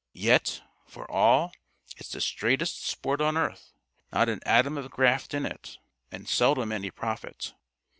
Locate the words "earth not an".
3.37-4.39